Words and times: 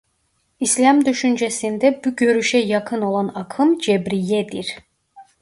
İslam 0.59 1.05
düşüncesinde 1.05 2.01
bu 2.05 2.15
görüşe 2.15 2.57
yakın 2.57 3.01
olan 3.01 3.27
akım 3.35 3.79
Cebriyyedir. 3.79 4.75